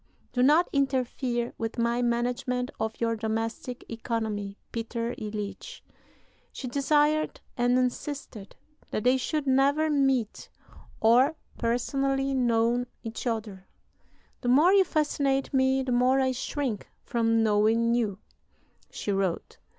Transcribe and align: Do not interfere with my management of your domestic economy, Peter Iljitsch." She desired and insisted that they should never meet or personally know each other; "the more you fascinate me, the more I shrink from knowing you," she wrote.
Do 0.33 0.41
not 0.41 0.67
interfere 0.73 1.53
with 1.59 1.77
my 1.77 2.01
management 2.01 2.71
of 2.79 2.99
your 2.99 3.15
domestic 3.15 3.85
economy, 3.87 4.57
Peter 4.71 5.13
Iljitsch." 5.15 5.81
She 6.51 6.67
desired 6.67 7.39
and 7.55 7.77
insisted 7.77 8.55
that 8.89 9.03
they 9.03 9.17
should 9.17 9.45
never 9.45 9.91
meet 9.91 10.49
or 11.01 11.35
personally 11.59 12.33
know 12.33 12.87
each 13.03 13.27
other; 13.27 13.67
"the 14.41 14.49
more 14.49 14.73
you 14.73 14.85
fascinate 14.85 15.53
me, 15.53 15.83
the 15.83 15.91
more 15.91 16.19
I 16.19 16.31
shrink 16.31 16.89
from 17.05 17.43
knowing 17.43 17.93
you," 17.93 18.17
she 18.89 19.11
wrote. 19.11 19.59